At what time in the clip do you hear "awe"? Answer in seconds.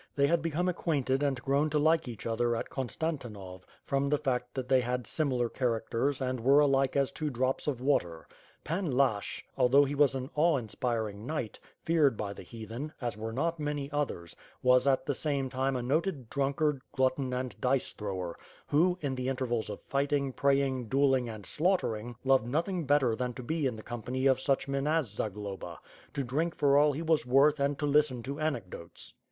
10.33-10.57